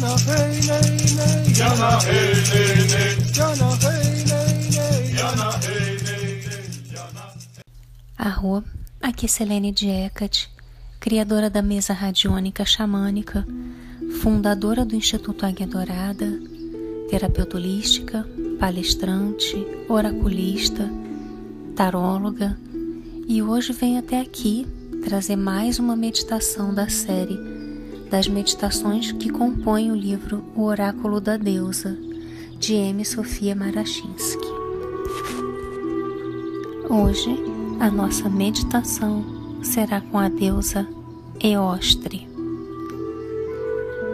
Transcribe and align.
Nay 0.00 0.60
nay. 0.66 1.00
Arro, 8.16 8.64
aqui 9.02 9.26
é 9.26 9.28
Selene 9.28 9.70
Diecat, 9.70 10.48
criadora 10.98 11.50
da 11.50 11.60
mesa 11.60 11.92
radiônica 11.92 12.64
xamânica, 12.64 13.46
fundadora 14.22 14.86
do 14.86 14.96
Instituto 14.96 15.44
Águia 15.44 15.66
Dourada, 15.66 16.26
terapeuta 17.10 17.58
holística, 17.58 18.26
palestrante, 18.58 19.66
oraculista, 19.86 20.88
taróloga, 21.76 22.58
e 23.28 23.42
hoje 23.42 23.74
venho 23.74 23.98
até 23.98 24.18
aqui 24.18 24.66
trazer 25.04 25.36
mais 25.36 25.78
uma 25.78 25.94
meditação 25.94 26.72
da 26.72 26.88
série 26.88 27.49
das 28.10 28.26
meditações 28.26 29.12
que 29.12 29.30
compõem 29.30 29.92
o 29.92 29.94
livro 29.94 30.42
O 30.56 30.64
Oráculo 30.64 31.20
da 31.20 31.36
Deusa, 31.36 31.96
de 32.58 32.74
M. 32.74 33.04
Sofia 33.04 33.54
Marachinsky. 33.54 34.48
Hoje, 36.88 37.38
a 37.78 37.88
nossa 37.88 38.28
meditação 38.28 39.24
será 39.62 40.00
com 40.00 40.18
a 40.18 40.28
deusa 40.28 40.86
Eostre. 41.40 42.28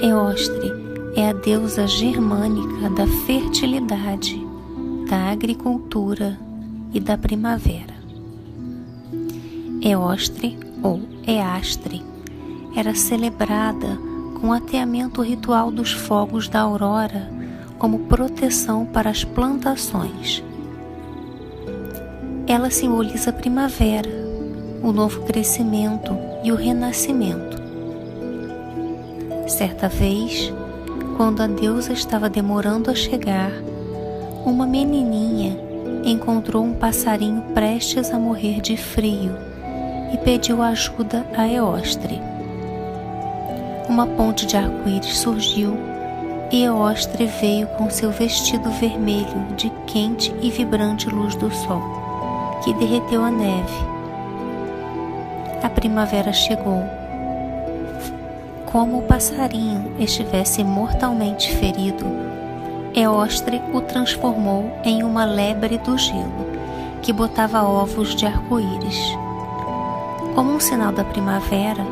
Eostre 0.00 0.72
é 1.14 1.28
a 1.28 1.32
deusa 1.32 1.86
germânica 1.86 2.90
da 2.90 3.06
fertilidade, 3.24 4.44
da 5.08 5.30
agricultura 5.30 6.38
e 6.92 6.98
da 6.98 7.16
primavera. 7.16 7.94
Eostre 9.80 10.58
ou 10.82 11.00
Eastre 11.26 12.13
era 12.76 12.94
celebrada 12.94 13.98
com 14.40 14.48
o 14.48 14.52
ateamento 14.52 15.22
ritual 15.22 15.70
dos 15.70 15.92
fogos 15.92 16.48
da 16.48 16.60
aurora 16.60 17.30
como 17.78 18.00
proteção 18.00 18.84
para 18.84 19.10
as 19.10 19.24
plantações. 19.24 20.42
Ela 22.46 22.70
simboliza 22.70 23.30
a 23.30 23.32
primavera, 23.32 24.10
o 24.82 24.92
novo 24.92 25.22
crescimento 25.22 26.16
e 26.42 26.52
o 26.52 26.56
renascimento. 26.56 27.62
Certa 29.46 29.88
vez, 29.88 30.52
quando 31.16 31.42
a 31.42 31.46
deusa 31.46 31.92
estava 31.92 32.28
demorando 32.28 32.90
a 32.90 32.94
chegar, 32.94 33.50
uma 34.44 34.66
menininha 34.66 35.56
encontrou 36.04 36.62
um 36.62 36.74
passarinho 36.74 37.40
prestes 37.54 38.10
a 38.12 38.18
morrer 38.18 38.60
de 38.60 38.76
frio 38.76 39.32
e 40.12 40.18
pediu 40.18 40.60
ajuda 40.60 41.26
a 41.34 41.48
Eostre. 41.48 42.33
Uma 43.88 44.06
ponte 44.06 44.46
de 44.46 44.56
arco-íris 44.56 45.18
surgiu 45.18 45.76
e 46.50 46.64
Eostre 46.64 47.26
veio 47.26 47.66
com 47.68 47.90
seu 47.90 48.10
vestido 48.10 48.70
vermelho 48.70 49.46
de 49.56 49.70
quente 49.86 50.34
e 50.40 50.50
vibrante 50.50 51.08
luz 51.10 51.34
do 51.34 51.52
sol, 51.52 51.82
que 52.62 52.72
derreteu 52.74 53.22
a 53.22 53.30
neve. 53.30 53.94
A 55.62 55.68
primavera 55.68 56.32
chegou. 56.32 56.82
Como 58.64 58.98
o 58.98 59.02
passarinho 59.02 59.94
estivesse 59.98 60.64
mortalmente 60.64 61.54
ferido, 61.54 62.06
Eostre 62.94 63.60
o 63.72 63.82
transformou 63.82 64.70
em 64.82 65.02
uma 65.02 65.26
lebre 65.26 65.76
do 65.78 65.98
gelo, 65.98 66.46
que 67.02 67.12
botava 67.12 67.62
ovos 67.62 68.14
de 68.14 68.24
arco-íris. 68.24 68.98
Como 70.34 70.52
um 70.54 70.60
sinal 70.60 70.90
da 70.90 71.04
primavera, 71.04 71.84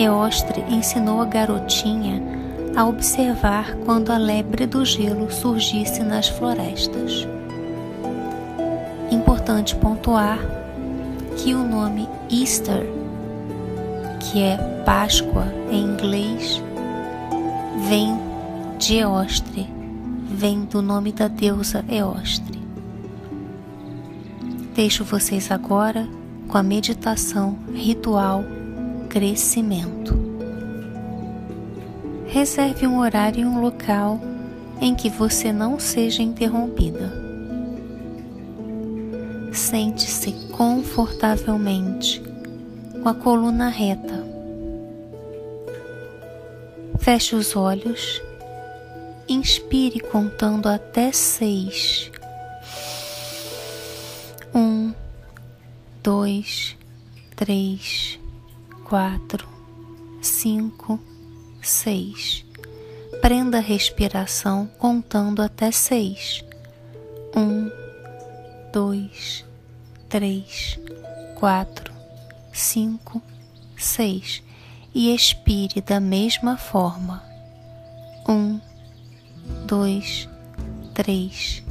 Eostre 0.00 0.64
ensinou 0.70 1.20
a 1.20 1.26
garotinha 1.26 2.22
a 2.74 2.86
observar 2.86 3.76
quando 3.84 4.10
a 4.10 4.16
lebre 4.16 4.66
do 4.66 4.82
gelo 4.82 5.30
surgisse 5.30 6.02
nas 6.02 6.26
florestas. 6.26 7.28
Importante 9.10 9.76
pontuar 9.76 10.38
que 11.36 11.52
o 11.52 11.62
nome 11.62 12.08
Easter, 12.30 12.82
que 14.20 14.40
é 14.40 14.56
Páscoa 14.86 15.44
em 15.70 15.82
inglês, 15.82 16.62
vem 17.86 18.18
de 18.78 18.96
Eostre, 18.96 19.68
vem 20.30 20.64
do 20.64 20.80
nome 20.80 21.12
da 21.12 21.28
deusa 21.28 21.84
Eostre. 21.90 22.58
Deixo 24.74 25.04
vocês 25.04 25.50
agora 25.50 26.08
com 26.48 26.56
a 26.56 26.62
meditação 26.62 27.58
ritual 27.74 28.42
crescimento. 29.10 30.18
Reserve 32.26 32.86
um 32.86 33.00
horário 33.00 33.42
e 33.42 33.44
um 33.44 33.60
local 33.60 34.18
em 34.80 34.94
que 34.94 35.10
você 35.10 35.52
não 35.52 35.78
seja 35.78 36.22
interrompida. 36.22 37.12
Sente-se 39.52 40.32
confortavelmente, 40.52 42.22
com 43.02 43.08
a 43.08 43.14
coluna 43.14 43.68
reta. 43.68 44.24
Feche 46.98 47.34
os 47.34 47.54
olhos, 47.54 48.22
inspire 49.28 50.00
contando 50.00 50.68
até 50.68 51.12
seis 51.12 52.10
dois, 56.02 56.76
três, 57.36 58.18
quatro, 58.90 59.48
cinco, 60.20 60.98
seis. 61.62 62.44
Prenda 63.20 63.58
a 63.58 63.60
respiração 63.60 64.66
contando 64.80 65.42
até 65.42 65.70
seis. 65.70 66.44
Um, 67.36 67.70
dois, 68.72 69.44
três, 70.08 70.76
quatro, 71.36 71.94
cinco, 72.52 73.22
seis. 73.78 74.42
E 74.92 75.14
expire 75.14 75.80
da 75.80 76.00
mesma 76.00 76.56
forma. 76.56 77.22
Um, 78.28 78.60
dois, 79.68 80.28
três, 80.94 81.62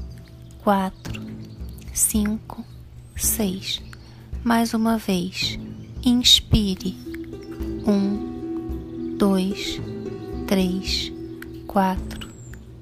quatro, 0.63 1.21
cinco, 1.93 2.63
seis 3.13 3.81
mais 4.41 4.73
uma 4.73 4.97
vez, 4.97 5.59
inspire. 6.01 7.08
Um, 7.89 9.17
dois, 9.17 9.81
três, 10.47 11.11
quatro, 11.65 12.29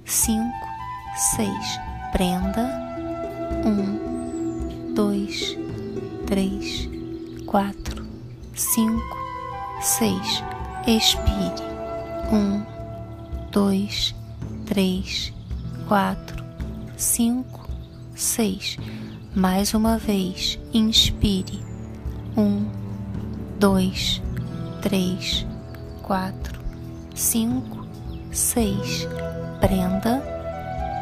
cinco, 0.06 0.68
seis. 1.35 1.79
Prenda. 2.12 2.69
Um, 3.66 4.94
dois, 4.94 5.57
três, 6.25 6.90
quatro, 7.46 8.06
cinco, 8.53 9.17
seis. 9.81 10.44
Expire. 10.85 11.63
Um, 12.31 12.62
dois, 13.50 14.13
três, 14.66 15.34
quatro, 15.88 16.44
cinco, 16.97 17.69
seis 18.13 18.78
mais 19.38 19.75
uma 19.75 20.00
vez, 20.00 20.57
inspire. 20.73 21.63
Um, 22.35 22.66
dois, 23.59 24.19
três, 24.82 25.46
quatro, 26.04 26.60
cinco, 27.16 27.86
seis. 28.32 29.08
Prenda. 29.60 30.22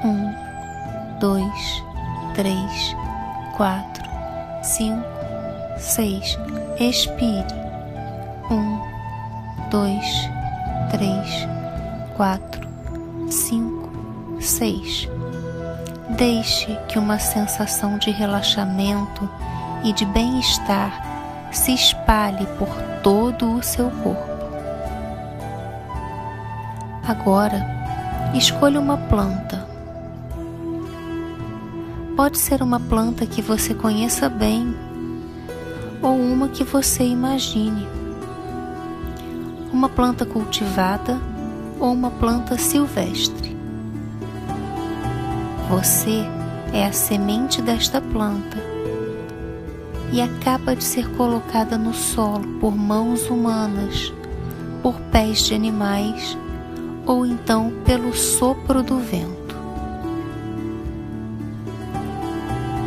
Um, 0.04 1.20
dois, 1.20 1.84
três, 2.34 2.96
quatro, 3.56 4.04
cinco, 4.64 5.06
seis. 5.78 6.38
Expire. 6.80 7.46
Um, 8.50 8.80
dois, 9.70 10.06
três, 10.92 11.48
quatro, 12.16 12.68
cinco, 13.30 13.92
seis. 14.40 15.08
Deixe 16.18 16.76
que 16.88 17.00
uma 17.00 17.20
sensação 17.20 17.98
de 17.98 18.12
relaxamento 18.12 19.30
e 19.84 19.92
de 19.92 20.06
bem-estar 20.06 21.05
se 21.56 21.74
espalhe 21.74 22.46
por 22.58 22.68
todo 23.02 23.56
o 23.56 23.64
seu 23.64 23.90
corpo. 23.90 24.36
Agora, 27.08 27.66
escolha 28.34 28.80
uma 28.80 28.98
planta. 28.98 29.66
Pode 32.16 32.38
ser 32.38 32.62
uma 32.62 32.80
planta 32.80 33.26
que 33.26 33.42
você 33.42 33.74
conheça 33.74 34.28
bem 34.28 34.76
ou 36.02 36.16
uma 36.16 36.50
que 36.50 36.64
você 36.64 37.04
imagine. 37.04 37.88
Uma 39.72 39.90
planta 39.90 40.26
cultivada 40.26 41.20
ou 41.80 41.92
uma 41.92 42.12
planta 42.12 42.58
silvestre. 42.58 43.56
Você 45.70 46.26
é 46.74 46.86
a 46.86 46.94
semente 46.94 47.62
desta 47.62 48.02
planta 48.02 48.75
e 50.12 50.22
acaba 50.22 50.76
de 50.76 50.84
ser 50.84 51.10
colocada 51.16 51.78
no 51.78 51.94
solo 51.94 52.48
por 52.60 52.76
mãos 52.76 53.30
humanas, 53.30 54.14
por 54.82 55.00
pés 55.12 55.40
de 55.46 55.54
animais 55.54 56.38
ou 57.06 57.26
então 57.26 57.72
pelo 57.86 58.14
sopro 58.14 58.82
do 58.82 58.98
vento. 58.98 59.56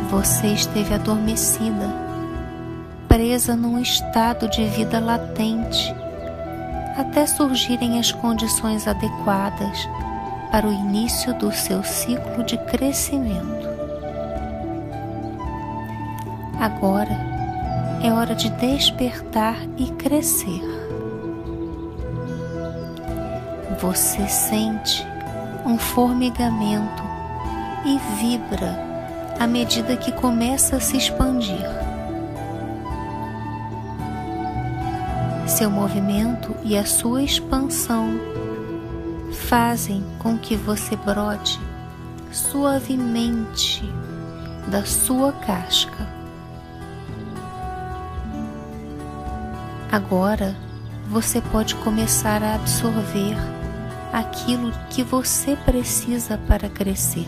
Você 0.09 0.47
esteve 0.47 0.93
adormecida, 0.93 1.87
presa 3.07 3.55
num 3.55 3.79
estado 3.79 4.49
de 4.49 4.65
vida 4.65 4.99
latente, 4.99 5.93
até 6.97 7.25
surgirem 7.27 7.99
as 7.99 8.11
condições 8.11 8.87
adequadas 8.87 9.87
para 10.51 10.67
o 10.67 10.73
início 10.73 11.33
do 11.35 11.51
seu 11.51 11.83
ciclo 11.83 12.43
de 12.43 12.57
crescimento. 12.65 13.68
Agora 16.59 17.17
é 18.03 18.11
hora 18.11 18.35
de 18.35 18.49
despertar 18.49 19.55
e 19.77 19.85
crescer. 19.91 20.61
Você 23.79 24.27
sente 24.27 25.07
um 25.65 25.77
formigamento 25.77 27.01
e 27.85 27.97
vibra 28.19 28.77
à 29.39 29.47
medida 29.47 29.95
que 29.95 30.11
começa 30.11 30.75
a 30.75 30.79
se 30.81 30.97
expandir. 30.97 31.65
Seu 35.47 35.69
movimento 35.69 36.53
e 36.65 36.77
a 36.77 36.85
sua 36.85 37.23
expansão 37.23 38.19
fazem 39.31 40.03
com 40.19 40.37
que 40.37 40.57
você 40.57 40.97
brote 40.97 41.57
suavemente 42.33 43.81
da 44.67 44.83
sua 44.85 45.31
casca. 45.31 46.18
Agora 49.91 50.55
você 51.09 51.41
pode 51.41 51.73
começar 51.77 52.43
a 52.43 52.53
absorver 52.53 53.35
aquilo 54.13 54.71
que 54.91 55.03
você 55.03 55.55
precisa 55.55 56.37
para 56.37 56.69
crescer. 56.69 57.25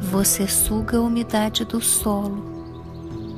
Você 0.00 0.46
suga 0.46 0.98
a 0.98 1.00
umidade 1.00 1.64
do 1.64 1.80
solo 1.80 2.44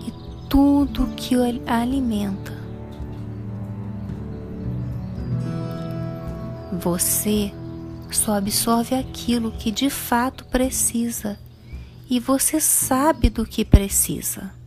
e 0.06 0.12
tudo 0.50 1.06
que 1.16 1.34
o 1.34 1.42
alimenta. 1.66 2.52
Você 6.70 7.50
só 8.10 8.34
absorve 8.34 8.94
aquilo 8.94 9.52
que 9.52 9.70
de 9.70 9.88
fato 9.88 10.44
precisa 10.44 11.38
e 12.10 12.20
você 12.20 12.60
sabe 12.60 13.30
do 13.30 13.46
que 13.46 13.64
precisa. 13.64 14.57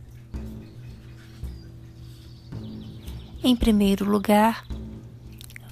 Em 3.44 3.56
primeiro 3.56 4.08
lugar, 4.08 4.64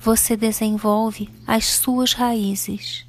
você 0.03 0.37
desenvolve 0.37 1.31
as 1.47 1.67
suas 1.67 2.15
raízes. 2.15 3.07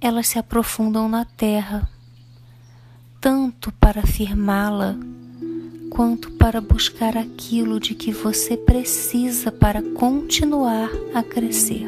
Elas 0.00 0.28
se 0.28 0.38
aprofundam 0.38 1.08
na 1.08 1.24
terra, 1.24 1.90
tanto 3.20 3.72
para 3.72 4.06
firmá-la, 4.06 4.94
quanto 5.90 6.30
para 6.32 6.60
buscar 6.60 7.16
aquilo 7.16 7.80
de 7.80 7.96
que 7.96 8.12
você 8.12 8.56
precisa 8.56 9.50
para 9.50 9.82
continuar 9.82 10.88
a 11.12 11.20
crescer. 11.20 11.84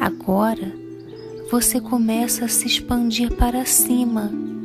Agora, 0.00 0.74
você 1.52 1.80
começa 1.80 2.46
a 2.46 2.48
se 2.48 2.66
expandir 2.66 3.32
para 3.36 3.64
cima 3.64 4.55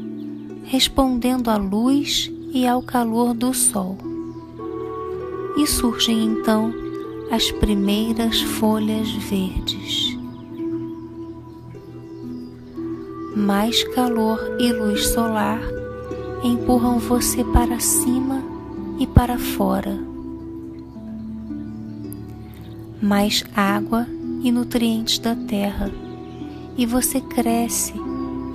respondendo 0.64 1.50
à 1.50 1.58
luz 1.58 2.32
e 2.54 2.68
ao 2.68 2.82
calor 2.82 3.34
do 3.34 3.54
sol. 3.54 3.98
E 5.58 5.68
surgem 5.68 6.24
então 6.24 6.74
as 7.32 7.52
primeiras 7.52 8.42
folhas 8.42 9.10
verdes. 9.12 10.18
Mais 13.36 13.84
calor 13.96 14.58
e 14.60 14.72
luz 14.72 15.08
solar 15.08 15.62
empurram 16.44 17.00
você 17.00 17.44
para 17.44 17.80
cima 17.80 18.44
e 19.00 19.08
para 19.08 19.38
fora. 19.38 19.98
Mais 23.02 23.44
água 23.56 24.06
e 24.44 24.52
nutrientes 24.52 25.18
da 25.20 25.36
terra, 25.36 25.92
e 26.78 26.86
você 26.86 27.20
cresce 27.22 27.94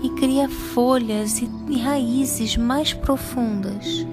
e 0.02 0.10
cria 0.10 0.48
folhas 0.48 1.40
e, 1.40 1.78
raízes 1.78 2.56
mais 2.56 2.92
profundas. 2.92 4.06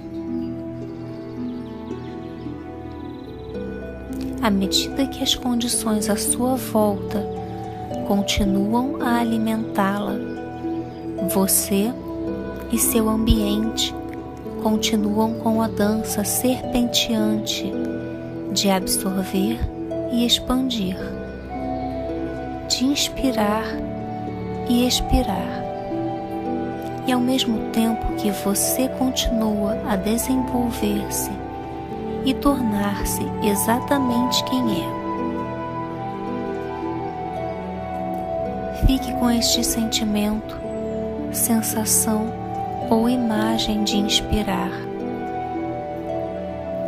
À 4.42 4.50
medida 4.50 5.08
que 5.08 5.24
as 5.24 5.36
condições 5.36 6.10
à 6.10 6.18
sua 6.18 6.56
volta 6.56 7.26
continuam 8.08 9.02
a 9.02 9.20
alimentá-la, 9.20 10.18
você 11.30 11.94
e 12.72 12.78
seu 12.78 13.10
ambiente 13.10 13.94
continuam 14.62 15.36
com 15.36 15.62
a 15.62 15.68
dança 15.68 16.24
serpenteante 16.24 17.72
de 18.52 18.70
absorver 18.70 19.60
e 20.12 20.26
expandir, 20.26 20.98
de 22.68 22.86
inspirar 22.86 23.66
e 24.70 24.88
expirar 24.88 25.63
e 27.06 27.12
ao 27.12 27.20
mesmo 27.20 27.70
tempo 27.72 28.14
que 28.16 28.32
você 28.32 28.88
continua 28.88 29.78
a 29.88 29.96
desenvolver-se 29.96 31.32
e 32.26 32.34
tornar-se 32.34 33.24
exatamente 33.44 34.44
quem 34.46 34.82
é. 34.82 35.04
Fique 38.86 39.14
com 39.14 39.30
este 39.30 39.64
sentimento, 39.64 40.58
sensação 41.32 42.32
ou 42.90 43.10
imagem 43.10 43.84
de 43.84 43.98
inspirar, 43.98 44.72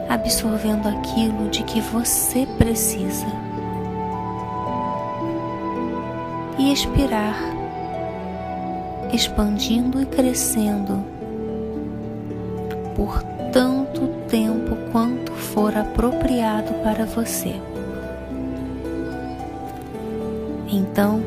absorvendo 0.10 0.88
aquilo 0.88 1.50
de 1.50 1.64
que 1.64 1.82
você 1.82 2.46
precisa, 2.58 3.28
e 6.58 6.72
expirar 6.72 7.55
expandindo 9.14 10.02
e 10.02 10.06
crescendo 10.06 11.04
por 12.96 13.22
tanto 13.52 14.08
tempo 14.30 14.76
quanto 14.92 15.32
for 15.32 15.76
apropriado 15.76 16.74
para 16.84 17.06
você. 17.06 17.56
Então, 20.68 21.22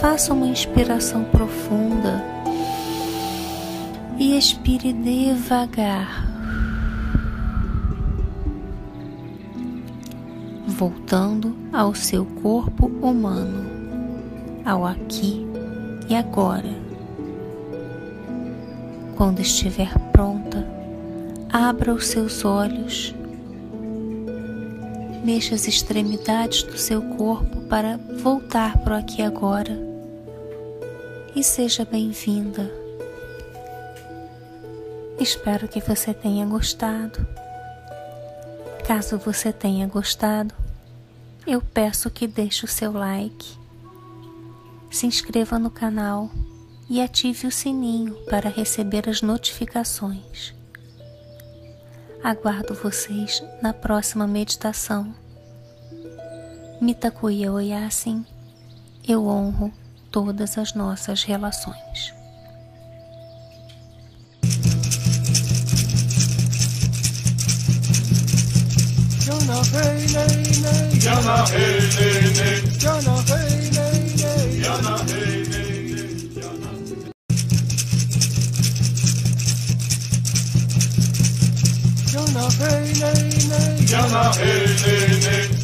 faça 0.00 0.32
uma 0.32 0.46
inspiração 0.46 1.24
profunda 1.24 2.22
e 4.18 4.36
expire 4.36 4.92
devagar, 4.92 6.26
voltando 10.66 11.56
ao 11.72 11.94
seu 11.94 12.24
corpo 12.42 12.86
humano, 13.00 13.66
ao 14.64 14.84
aqui 14.84 15.45
e 16.08 16.14
agora. 16.14 16.86
Quando 19.16 19.40
estiver 19.40 19.92
pronta, 20.12 20.66
abra 21.50 21.92
os 21.94 22.06
seus 22.06 22.44
olhos, 22.44 23.14
mexa 25.24 25.54
as 25.54 25.66
extremidades 25.66 26.62
do 26.62 26.76
seu 26.76 27.02
corpo 27.16 27.62
para 27.62 27.98
voltar 28.22 28.78
para 28.78 28.94
o 28.94 28.98
aqui 28.98 29.20
e 29.20 29.24
agora 29.24 29.86
e 31.36 31.42
seja 31.44 31.84
bem-vinda. 31.84 32.70
Espero 35.20 35.68
que 35.68 35.80
você 35.80 36.14
tenha 36.14 36.46
gostado. 36.46 37.26
Caso 38.86 39.18
você 39.18 39.52
tenha 39.52 39.86
gostado, 39.86 40.54
eu 41.46 41.60
peço 41.60 42.10
que 42.10 42.26
deixe 42.26 42.64
o 42.64 42.68
seu 42.68 42.90
like 42.90 43.65
se 44.90 45.06
inscreva 45.06 45.58
no 45.58 45.70
canal 45.70 46.30
e 46.88 47.00
ative 47.00 47.46
o 47.46 47.52
sininho 47.52 48.14
para 48.26 48.48
receber 48.48 49.08
as 49.08 49.22
notificações. 49.22 50.54
Aguardo 52.22 52.74
vocês 52.74 53.42
na 53.62 53.72
próxima 53.72 54.26
meditação. 54.26 55.14
Mitakuya 56.80 57.52
Oyasin, 57.52 58.24
eu 59.06 59.26
honro 59.26 59.72
todas 60.10 60.58
as 60.58 60.74
nossas 60.74 61.22
relações. 61.22 62.14
Jana 69.20 69.62
hey 69.72 70.06
hey 70.06 70.44
hey 70.64 71.00
hey 71.52 71.80
hey 71.96 72.32
hey 72.34 72.55
Jana 83.86 84.32
hey 84.34 84.66
nay 84.82 85.20
nay 85.20 85.55